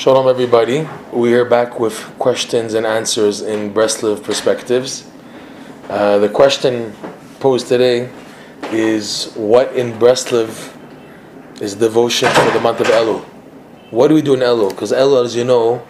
[0.00, 0.88] Shalom, everybody.
[1.12, 5.06] We are back with questions and answers in Breslev perspectives.
[5.90, 6.94] Uh, the question
[7.38, 8.08] posed today
[8.72, 10.74] is what in Breslev
[11.60, 13.20] is devotion for the month of Elul?
[13.90, 14.70] What do we do in Elul?
[14.70, 15.86] Because Elul, as you know,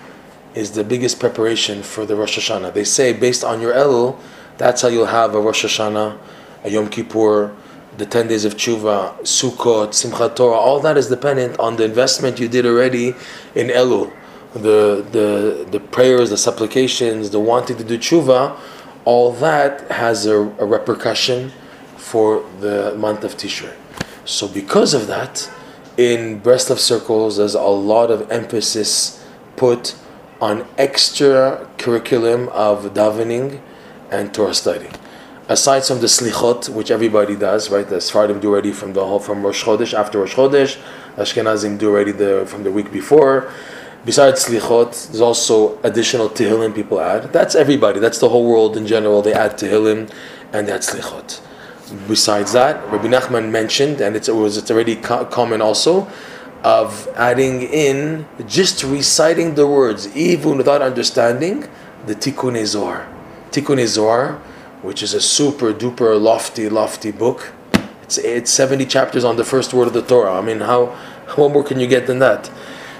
[0.56, 2.74] is the biggest preparation for the Rosh Hashanah.
[2.74, 4.18] They say based on your Elul,
[4.58, 6.18] that's how you'll have a Rosh Hashanah,
[6.64, 7.54] a Yom Kippur,
[7.96, 12.38] the 10 days of tshuva, Sukkot, Simchat Torah, all that is dependent on the investment
[12.38, 13.08] you did already
[13.54, 14.12] in Elul.
[14.54, 18.58] The, the, the prayers, the supplications, the wanting to do tshuva,
[19.04, 21.52] all that has a, a repercussion
[21.96, 23.74] for the month of Tishrei.
[24.24, 25.50] So because of that,
[25.96, 29.24] in Breslov circles, there's a lot of emphasis
[29.56, 29.94] put
[30.40, 33.60] on extra curriculum of davening
[34.10, 34.88] and Torah study
[35.50, 37.86] aside from the slichot, which everybody does, right?
[37.86, 40.80] The Sfardim do already from the whole from Rosh Chodesh after Rosh Chodesh,
[41.16, 43.52] Ashkenazim do already the from the week before.
[44.04, 47.32] Besides slichot, there's also additional tehillim people add.
[47.32, 47.98] That's everybody.
[47.98, 49.22] That's the whole world in general.
[49.22, 50.10] They add tehillim
[50.52, 51.40] and add slichot.
[52.06, 56.08] Besides that, Rabbi Nachman mentioned, and it was it's already co- common also,
[56.62, 61.68] of adding in just reciting the words, even without understanding,
[62.06, 63.08] the Tikkun Zohar.
[63.50, 64.40] Tikkun Zohar
[64.82, 67.52] which is a super duper lofty, lofty book.
[68.02, 70.34] It's, it's 70 chapters on the first word of the Torah.
[70.34, 70.96] I mean, how,
[71.28, 72.50] how more can you get than that?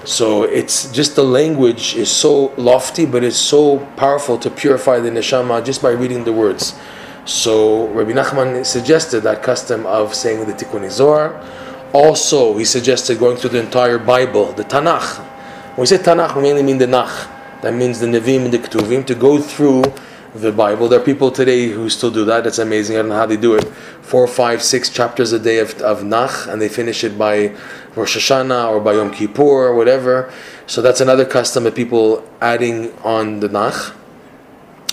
[0.03, 5.09] So it's just the language is so lofty, but it's so powerful to purify the
[5.09, 6.73] neshama just by reading the words.
[7.25, 11.39] So Rabbi Nachman suggested that custom of saying the Tikkun Zohar.
[11.93, 15.17] Also, he suggested going through the entire Bible, the Tanakh.
[15.75, 17.29] When we say Tanakh, we mainly mean the Nach.
[17.61, 19.83] That means the Nevi'im and the Ketuvim, to go through
[20.33, 20.87] the Bible.
[20.87, 22.43] There are people today who still do that.
[22.43, 22.95] That's amazing.
[22.95, 23.65] I don't know how they do it.
[24.01, 27.55] Four, five, six chapters a day of, of Nach, and they finish it by
[27.95, 30.31] Rosh Hashanah or by Yom Kippur or whatever.
[30.67, 33.95] So that's another custom of people adding on the Nach.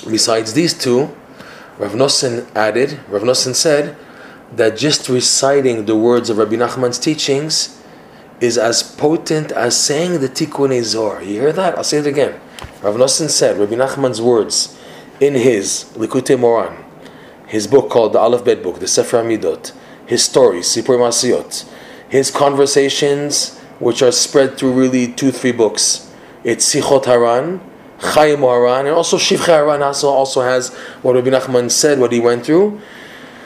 [0.09, 1.15] Besides these two,
[1.78, 3.97] Rav Nosson added, Rav Nosson said
[4.56, 7.81] that just reciting the words of Rabbi Nachman's teachings
[8.41, 11.22] is as potent as saying the Tikkun Zohar.
[11.22, 11.77] You hear that?
[11.77, 12.41] I'll say it again.
[12.82, 14.78] Rav Nosson said, Rabbi Nachman's words
[15.21, 16.84] in his Likutei Moharan,
[17.47, 19.73] his book called the Aleph Bet book, the Sefer Midot,
[20.06, 21.69] his stories, Sipur Masiyot,
[22.09, 26.12] his conversations, which are spread through really two, three books.
[26.45, 27.61] It's Sichot Haran,
[28.01, 32.21] Chaim Haran, and also Shivchei Haran also, also has what Rabbi Nachman said, what he
[32.21, 32.81] went through.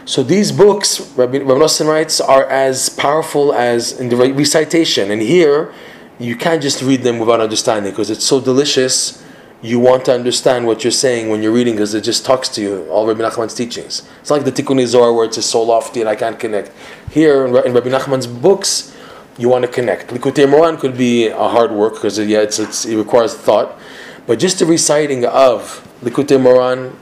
[0.05, 5.11] So these books, Rabbi, Rabbi Nosson writes, are as powerful as in the recitation.
[5.11, 5.73] And here,
[6.19, 9.22] you can't just read them without understanding because it's so delicious
[9.63, 12.61] you want to understand what you're saying when you're reading because it just talks to
[12.61, 14.09] you, all Rabbi Nachman's teachings.
[14.21, 16.73] It's like the Tikkun Zohar where it's just so lofty and I can't connect.
[17.11, 18.95] Here in Rabbi Nachman's books,
[19.39, 20.09] you want to connect.
[20.09, 23.79] Likutei Moharan could be a hard work because uh, yeah, it's, it's, it requires thought.
[24.27, 26.95] But just the reciting of Likutei Moharan,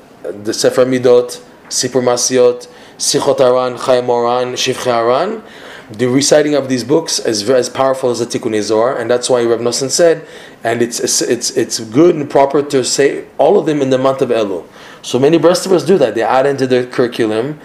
[0.44, 5.42] the Sefer Midot, Sipur Masiyot, Sichot Haran, Chaim Moran, Shivchei Haran,
[5.90, 9.44] the reciting of these books is as powerful as the Tikkun Zohar, and that's why
[9.44, 10.26] Rav Nosson said,
[10.62, 14.22] and it's, it's, it's good and proper to say all of them in the month
[14.22, 14.66] of Elul.
[15.02, 16.14] So many Breslovers do that.
[16.14, 17.58] They add into their curriculum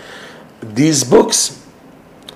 [0.62, 1.62] these books.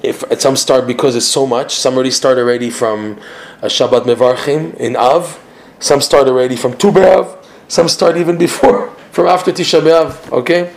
[0.03, 3.19] If some start because it's so much, some already start already from
[3.61, 5.43] a Shabbat Mevarchim in Av,
[5.79, 10.31] some start already from Tu B'Av, some start even before, from after Tisha B'Av.
[10.31, 10.71] Okay,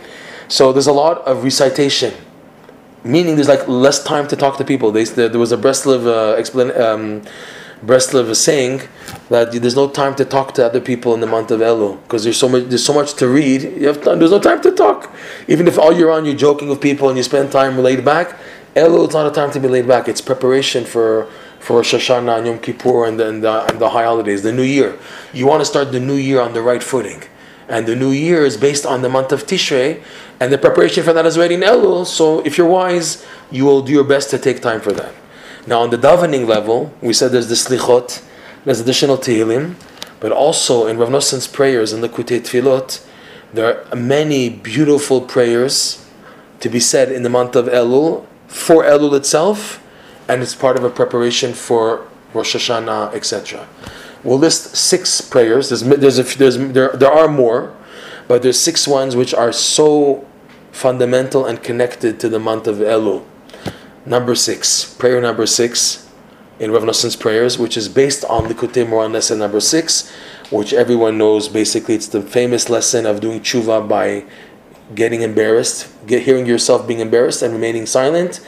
[0.47, 2.13] so there's a lot of recitation
[3.03, 4.91] meaning there's like less time to talk to people.
[4.91, 7.23] They, there was a Breslov uh, explain, um,
[7.85, 8.81] Breslov saying
[9.29, 12.23] that there's no time to talk to other people in the month of Elul because
[12.23, 13.63] there's so much there's so much to read.
[13.63, 15.13] You have time, there's no time to talk.
[15.47, 18.37] Even if all year on you're joking with people and you spend time laid back,
[18.75, 20.07] Elul is not a time to be laid back.
[20.07, 24.03] It's preparation for for Rosh and Yom Kippur and the, and the, and the high
[24.03, 24.99] holidays, the New Year.
[25.33, 27.23] You want to start the New Year on the right footing.
[27.69, 30.03] And the New Year is based on the month of Tishrei,
[30.39, 32.05] and the preparation for that is already in Elul.
[32.05, 35.13] So if you're wise, you will do your best to take time for that.
[35.65, 38.21] Now on the davening level, we said there's the slichot,
[38.65, 39.75] there's additional tehillim,
[40.19, 43.05] but also in Rav Nosson's prayers in the Kutei Tfilot,
[43.53, 46.05] there are many beautiful prayers
[46.59, 49.81] to be said in the month of Elul for Elul itself,
[50.27, 53.67] and it's part of a preparation for Rosh Hashanah, etc.
[54.23, 55.69] We'll list six prayers.
[55.69, 57.75] There's, there's, a, there's there, there are more,
[58.27, 60.25] but there's six ones which are so
[60.71, 63.25] fundamental and connected to the month of Elul.
[64.05, 66.09] Number six, prayer number six
[66.59, 70.11] in Rav Nosson's prayers, which is based on the Likutei Moharan lesson number six,
[70.51, 71.47] which everyone knows.
[71.47, 74.25] Basically, it's the famous lesson of doing tshuva by
[74.95, 78.39] getting embarrassed, get, hearing yourself being embarrassed and remaining silent.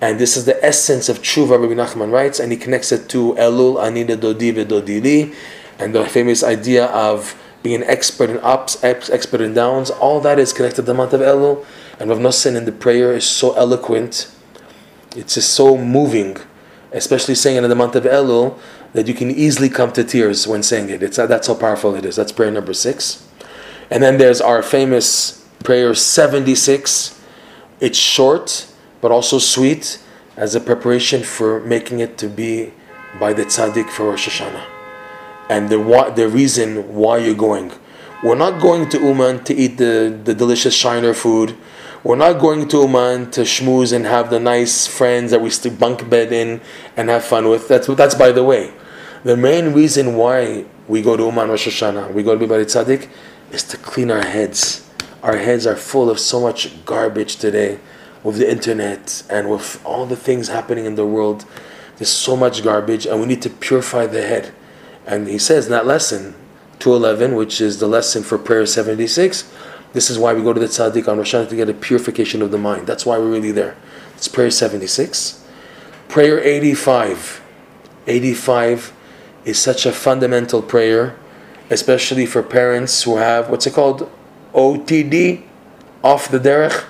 [0.00, 3.34] And this is the essence of tshuva, Rabbi Nachman writes, and he connects it to
[3.34, 5.34] Elul, Ani LeDodi VeDodi Li.
[5.78, 10.38] and the famous idea of being an expert in ups, expert in downs, all that
[10.38, 11.64] is connected to the month of Elul.
[11.98, 14.30] And Rav Nosson in the prayer is so eloquent.
[15.16, 16.36] It's just so moving,
[16.92, 18.58] especially saying it in the month of Elul,
[18.92, 21.02] that you can easily come to tears when saying it.
[21.02, 22.16] It's, that's how powerful it is.
[22.16, 23.26] That's prayer number six.
[23.90, 27.20] And then there's our famous prayer 76.
[27.80, 29.98] It's short, but also sweet,
[30.36, 32.72] as a preparation for making it to be
[33.18, 34.64] by the tzaddik for Rosh Hashanah.
[35.48, 37.72] And the, the reason why you're going.
[38.22, 41.56] We're not going to Uman to eat the, the delicious Shiner food.
[42.04, 45.74] We're not going to Uman to schmooze and have the nice friends that we still
[45.74, 46.60] bunk bed in
[46.96, 47.68] and have fun with.
[47.68, 48.72] That's, that's by the way.
[49.24, 52.58] The main reason why we go to Uman Rosh Hashanah, we go to be by
[52.58, 53.08] the tzaddik,
[53.52, 54.88] is to clean our heads.
[55.22, 57.78] Our heads are full of so much garbage today
[58.22, 61.44] with the internet and with all the things happening in the world.
[61.96, 64.52] There's so much garbage, and we need to purify the head.
[65.06, 66.34] And he says in that lesson,
[66.78, 69.50] 211, which is the lesson for prayer 76,
[69.92, 72.42] this is why we go to the tzaddik on Rosh Hashanah to get a purification
[72.42, 72.86] of the mind.
[72.86, 73.76] That's why we're really there.
[74.14, 75.42] It's prayer 76.
[76.08, 77.42] Prayer 85.
[78.06, 78.92] 85
[79.44, 81.16] is such a fundamental prayer
[81.70, 84.10] especially for parents who have what's it called
[84.54, 85.42] OTD,
[86.02, 86.84] off the derech,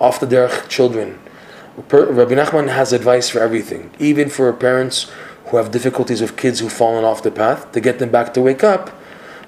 [0.00, 1.20] off the derech children.
[1.76, 5.10] Rabbi Nachman has advice for everything, even for parents
[5.46, 8.42] who have difficulties with kids who've fallen off the path to get them back to
[8.42, 8.90] wake up.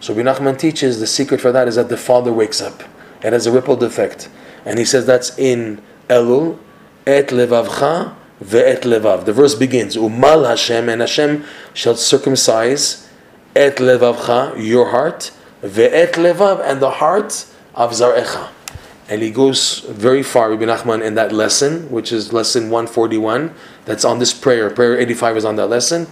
[0.00, 2.82] So Rabbi Nachman teaches the secret for that is that the father wakes up.
[3.22, 4.28] It has a ripple effect,
[4.64, 6.58] and he says that's in Elul,
[7.06, 9.24] et levavcha ve'et levav.
[9.24, 13.08] The verse begins, Umal Hashem, and Hashem shall circumcise
[13.54, 15.30] et levavcha, your heart,
[15.62, 18.48] ve'et levav, and the heart of zarecha.
[19.08, 23.52] And he goes very far, Rabbi Nachman, in that lesson, which is lesson 141,
[23.84, 24.70] that's on this prayer.
[24.70, 26.06] Prayer 85 is on that lesson.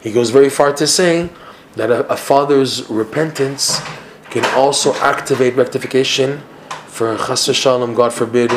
[0.00, 1.28] He goes very far to say
[1.74, 3.80] that a, a father's repentance
[4.30, 6.40] can also activate rectification
[6.96, 8.52] for chas shalom, God forbid,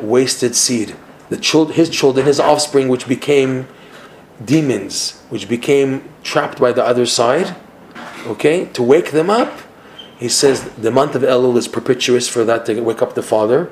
[0.00, 0.96] wasted seed.
[1.28, 3.68] The child, his children, his offspring, which became
[4.44, 7.54] demons, which became trapped by the other side,
[8.26, 9.60] okay, to wake them up,
[10.18, 13.70] he says the month of Elul is propitious for that to wake up the father,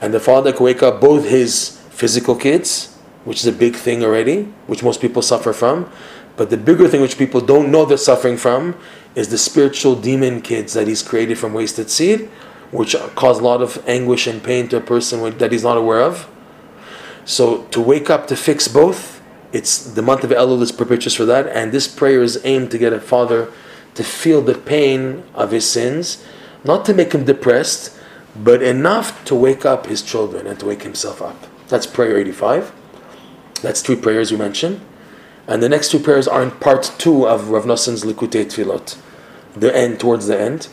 [0.00, 4.02] and the father can wake up both his physical kids, which is a big thing
[4.02, 5.90] already, which most people suffer from,
[6.36, 8.76] but the bigger thing which people don't know they're suffering from
[9.14, 12.28] is the spiritual demon kids that he's created from wasted seed,
[12.72, 16.02] which cause a lot of anguish and pain to a person that he's not aware
[16.02, 16.28] of.
[17.24, 21.24] So to wake up to fix both, it's the month of Elul is propitious for
[21.26, 23.52] that, and this prayer is aimed to get a father
[23.94, 26.24] to feel the pain of his sins,
[26.64, 27.96] not to make him depressed,
[28.36, 31.46] but enough to wake up his children and to wake himself up.
[31.68, 32.72] That's prayer 85.
[33.62, 34.80] That's three prayers we mentioned.
[35.46, 38.96] And the next two prayers are in part two of Rav Nosson's Likutei Tfilot,
[39.54, 40.68] the end, towards the end.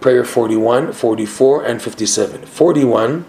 [0.00, 2.46] Prayer 41, 44, and 57.
[2.46, 3.24] 41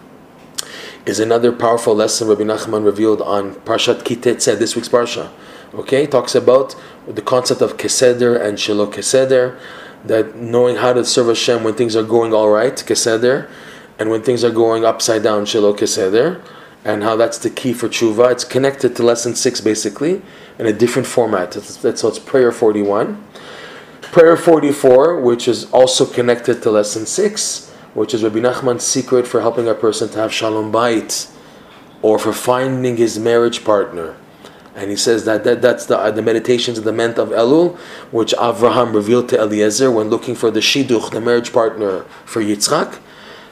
[1.06, 5.30] is another powerful lesson Rabbi Nachman revealed on Parshat Ki Tetzeh, this week's Parsha.
[5.75, 6.75] Okay, talks about
[7.08, 9.58] the concept of keseder and shelo keseder,
[10.06, 13.50] that knowing how to serve Hashem when things are going all right, keseder,
[13.98, 16.40] and when things are going upside down, shelo keseder,
[16.86, 18.31] and how that's the key for tshuva.
[18.31, 20.22] It's connected to lesson six basically
[20.60, 21.54] in a different format.
[21.54, 23.24] so it's prayer forty one.
[24.02, 29.42] Prayer 44, which is also connected to lesson 6, which is Rabbi Nachman's secret for
[29.42, 31.28] helping a person to have shalom bait,
[32.04, 34.16] or for finding his marriage partner
[34.75, 37.77] and he says that, that that's the, uh, the meditations of the month of Elul,
[38.11, 42.99] which Avraham revealed to Eliezer when looking for the shidduch, the marriage partner for Yitzchak.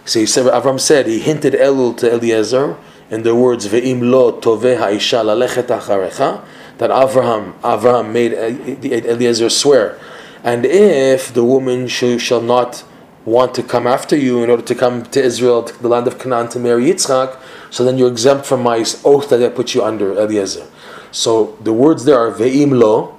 [0.05, 2.77] So he said, Avram said, he hinted Elul to Eliezer
[3.11, 6.43] in the words, Ve'im lo toveh ha'isha lalechet acharecha,
[6.79, 9.99] that Avraham, Avraham made Eliezer swear,
[10.43, 12.83] and if the woman sh- shall not
[13.25, 16.17] want to come after you in order to come to Israel, to the land of
[16.17, 17.37] Canaan, to marry Yitzchak,
[17.69, 20.65] so then you're exempt from my oath that I put you under, Eliezer.
[21.12, 23.18] So the words there are ve'im lo,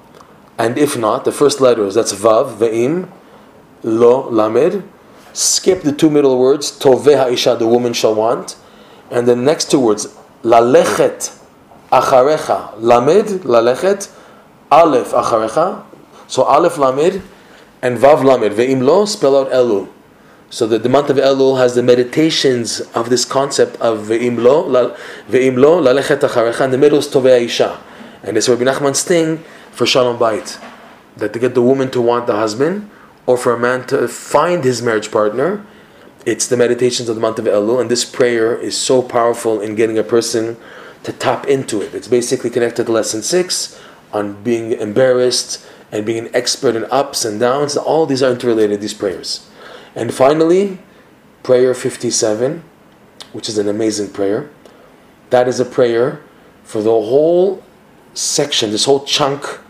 [0.59, 3.09] and if not, the first letters, that's vav, ve'im,
[3.83, 4.89] lo, lamed.
[5.33, 8.57] Skip the two middle words, toveh ha'isha, the woman shall want.
[9.11, 10.07] And the next two words,
[10.43, 11.39] lalechet
[11.91, 14.11] acharecha, lamed, lalechet,
[14.71, 15.85] aleph acharecha.
[16.27, 17.23] So aleph lamed
[17.83, 19.89] and vav lamed, ve'im lo, spell out elul.
[20.53, 24.95] So that the month of Elul has the meditations of this concept of ve'im lo,
[25.27, 27.83] ve'im lo, lalechet acharecha, and the middle is tovei isha.
[28.23, 30.59] And it's Rabbi Nachman's thing for shalom bait,
[31.17, 32.91] that to get the woman to want the husband,
[33.25, 35.65] or for a man to find his marriage partner,
[36.27, 39.75] it's the meditations of the month of Elul, and this prayer is so powerful in
[39.75, 40.59] getting a person
[41.05, 41.95] to tap into it.
[41.95, 43.81] It's basically connected to lesson six
[44.13, 47.75] on being embarrassed and being an expert in ups and downs.
[47.75, 49.49] All these are interrelated, these prayers.
[49.95, 50.79] And finally,
[51.43, 52.65] prayer 57,
[53.33, 54.51] which is an amazing prayer.
[55.31, 56.23] That is a prayer
[56.65, 57.63] for the whole
[58.15, 59.61] section, this whole chunk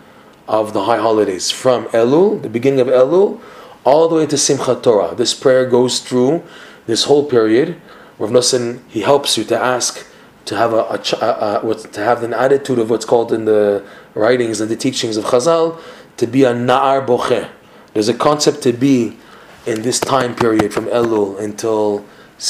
[0.49, 3.41] of the high holidays, from Elul, the beginning of Elul,
[3.85, 5.15] all the way to Simchat Torah.
[5.15, 6.43] This prayer goes through
[6.87, 7.81] this whole period.
[8.19, 10.07] Rav Nosson, he helps you to ask
[10.45, 13.85] to have a, a, a, a, to have an attitude of what's called in the
[14.15, 15.81] writings and the teachings of Chazal
[16.17, 17.49] to be a na'ar boche.
[17.95, 19.17] There's a concept to be
[19.67, 22.05] in this time period from Elul until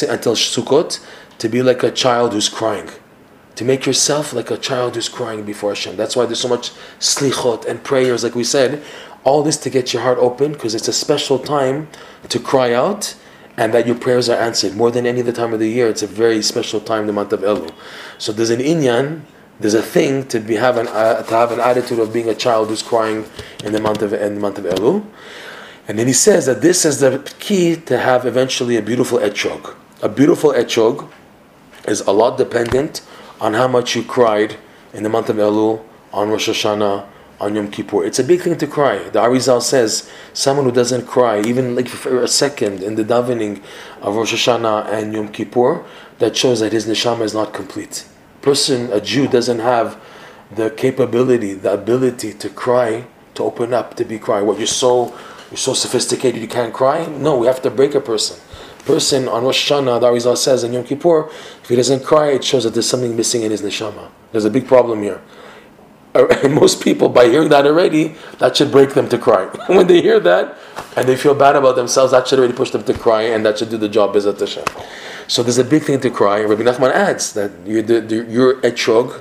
[0.09, 1.05] until Sukkot
[1.39, 2.89] to be like a child who's crying.
[3.57, 5.97] To make yourself like a child who's crying before Hashem.
[5.97, 8.83] That's why there's so much slichot and prayers, like we said.
[9.25, 11.89] All this to get your heart open because it's a special time
[12.29, 13.15] to cry out
[13.57, 14.75] and that your prayers are answered.
[14.75, 17.33] More than any other time of the year, it's a very special time, the month
[17.33, 17.73] of Elul.
[18.19, 19.23] So there's an inyan,
[19.61, 22.35] there's a thing to be have an uh, to have an attitude of being a
[22.35, 23.27] child who's crying
[23.65, 25.05] in the month of in the month of Elul.
[25.89, 29.75] And then he says that this is the key to have eventually a beautiful etrog.
[30.01, 31.11] A beautiful etrog
[31.89, 33.03] is a lot dependent
[33.41, 34.57] on how much you cried
[34.93, 37.07] in the month of Elul, on Rosh Hashanah,
[37.41, 38.05] on Yom Kippur.
[38.05, 38.99] It's a big thing to cry.
[39.09, 43.63] The Arizal says someone who doesn't cry, even like for a second in the davening
[44.01, 45.85] of Rosh Hashanah and Yom Kippur,
[46.21, 48.07] that shows that his neshama is not complete.
[48.43, 50.01] Person, a Jew, doesn't have
[50.55, 54.41] the capability, the ability to cry, to open up, to be cry.
[54.41, 55.19] What you're so
[55.53, 57.05] you're so sophisticated you can't cry?
[57.05, 58.41] No, we have to break a person.
[58.87, 61.29] Person on Rosh Hashanah, the Arizal says in Yom Kippur,
[61.63, 64.11] if he doesn't cry, it shows that there's something missing in his neshama.
[64.33, 65.21] There's a big problem here.
[66.15, 69.45] Uh, and most people, by hearing that already, that should break them to cry.
[69.67, 70.57] when they hear that
[70.97, 73.59] and they feel bad about themselves, that should already push them to cry, and that
[73.59, 74.65] should do the job B'ezrat Hashem.
[75.29, 76.43] So there's a big thing to cry.
[76.45, 79.21] Rabbi Nachman adds that your, your etrog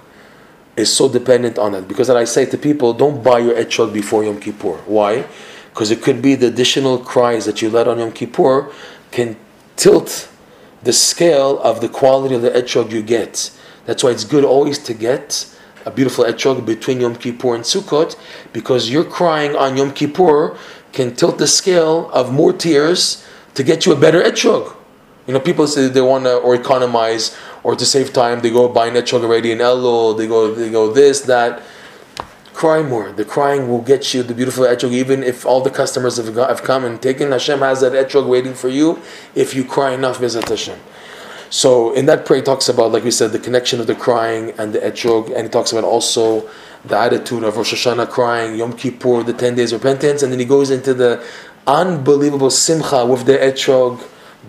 [0.77, 1.89] is so dependent on it.
[1.89, 4.77] Because then I say to people, don't buy your etrog before Yom Kippur.
[4.85, 5.25] Why?
[5.73, 8.71] Because it could be the additional cries that you let on Yom Kippur
[9.11, 9.37] can
[9.75, 10.29] tilt
[10.83, 13.51] the scale of the quality of the etrog you get.
[13.85, 15.47] That's why it's good always to get
[15.85, 18.15] a beautiful etrog between Yom Kippur and Sukkot,
[18.53, 20.57] because you're crying on Yom Kippur
[20.91, 24.75] can tilt the scale of more tears to get you a better etrog.
[25.27, 28.67] You know, people say they want to or economize or to save time, they go
[28.67, 31.61] buy an etrog already in Elul, they go they go this that.
[32.53, 33.11] Cry more.
[33.11, 36.49] The crying will get you the beautiful etrog, even if all the customers have, got,
[36.49, 37.31] have come and taken.
[37.31, 38.99] Hashem has that etrog waiting for you
[39.35, 40.77] if you cry enough, visit Hashem.
[41.49, 44.73] So in that prayer, talks about, like we said, the connection of the crying and
[44.73, 46.49] the etrog, and he talks about also
[46.85, 50.39] the attitude of Rosh Hashanah crying, Yom Kippur, the 10 days of repentance, and then
[50.39, 51.23] he goes into the
[51.67, 54.01] unbelievable simcha with the etrog,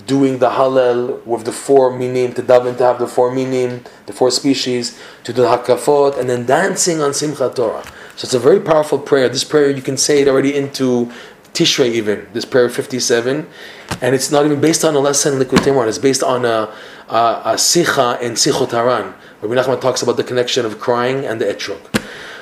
[0.07, 4.13] doing the Hallel with the four minim, to daven to have the four minim, the
[4.13, 7.85] four species, to do the hakafot, and then dancing on Simchat Torah.
[8.17, 9.29] So it's a very powerful prayer.
[9.29, 11.13] This prayer, you can say it already into
[11.53, 13.47] Tishrei even, this prayer 57,
[14.01, 16.73] and it's not even based on a lesson in Moharan, it's based on a,
[17.09, 19.15] a, a sicha in Sichot Haran.
[19.43, 21.81] Rabbi Nachman talks about the connection of crying and the etrog.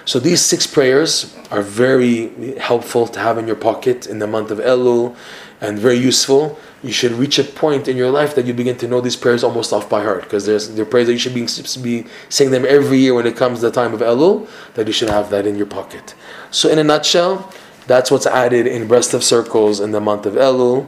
[0.05, 4.51] So these six prayers are very helpful to have in your pocket in the month
[4.51, 5.17] of Elul
[5.61, 6.59] and very useful.
[6.83, 9.45] You should reach a point in your life that you begin to know these prayers
[9.45, 11.47] almost off by heart because there's the prayers that you should be,
[11.83, 14.93] be saying them every year when it comes to the time of Elul, that you
[14.93, 16.15] should have that in your pocket.
[16.51, 17.53] So in a nutshell,
[17.87, 20.87] that's what's added in Breslov circles in the month of Elul,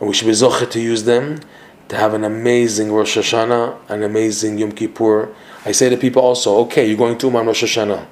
[0.00, 1.40] and we should be zochet to use them
[1.88, 5.34] to have an amazing Rosh Hashanah, an amazing Yom Kippur.
[5.66, 8.06] I say to people also, okay, you're going to Uman Rosh Hashanah,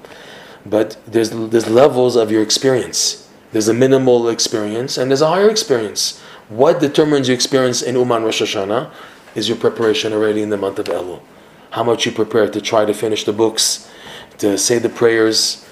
[0.66, 3.28] but there's there's levels of your experience.
[3.52, 6.21] There's a minimal experience and there's a higher experience.
[6.52, 8.90] What determines your experience in Uman Rosh Hashanah
[9.34, 11.22] is your preparation already in the month of Elul.
[11.70, 13.90] How much you prepare to try to finish the books,
[14.36, 15.66] to say the prayers,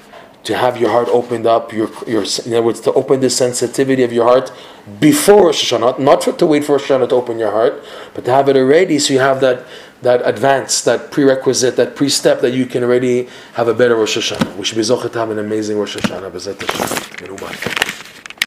[0.44, 4.02] to have your heart opened up, your, your, in other words, to open the sensitivity
[4.04, 4.50] of your heart
[4.98, 7.84] before Rosh Hashanah, not for, to wait for Rosh Hashanah to open your heart,
[8.14, 9.66] but to have it already so you have that,
[10.00, 14.56] that advance, that prerequisite, that pre-step that you can already have a better Rosh Hashanah.
[14.56, 16.30] We should be zochet to have an amazing Rosh Hashanah.